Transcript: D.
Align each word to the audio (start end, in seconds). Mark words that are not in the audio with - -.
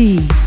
D. 0.00 0.39